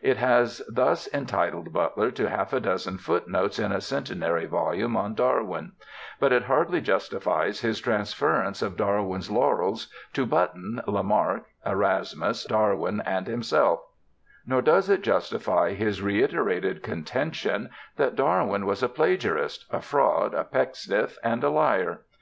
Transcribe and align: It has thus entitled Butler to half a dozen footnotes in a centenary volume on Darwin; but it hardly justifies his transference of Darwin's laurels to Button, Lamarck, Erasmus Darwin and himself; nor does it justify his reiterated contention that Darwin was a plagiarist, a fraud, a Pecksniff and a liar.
It 0.00 0.16
has 0.16 0.62
thus 0.66 1.12
entitled 1.12 1.70
Butler 1.74 2.10
to 2.12 2.30
half 2.30 2.54
a 2.54 2.60
dozen 2.60 2.96
footnotes 2.96 3.58
in 3.58 3.70
a 3.70 3.82
centenary 3.82 4.46
volume 4.46 4.96
on 4.96 5.12
Darwin; 5.12 5.72
but 6.18 6.32
it 6.32 6.44
hardly 6.44 6.80
justifies 6.80 7.60
his 7.60 7.80
transference 7.80 8.62
of 8.62 8.78
Darwin's 8.78 9.30
laurels 9.30 9.88
to 10.14 10.24
Button, 10.24 10.80
Lamarck, 10.86 11.42
Erasmus 11.66 12.44
Darwin 12.46 13.02
and 13.04 13.26
himself; 13.26 13.80
nor 14.46 14.62
does 14.62 14.88
it 14.88 15.02
justify 15.02 15.74
his 15.74 16.00
reiterated 16.00 16.82
contention 16.82 17.68
that 17.98 18.16
Darwin 18.16 18.64
was 18.64 18.82
a 18.82 18.88
plagiarist, 18.88 19.66
a 19.70 19.82
fraud, 19.82 20.32
a 20.32 20.44
Pecksniff 20.44 21.18
and 21.22 21.44
a 21.44 21.50
liar. 21.50 22.00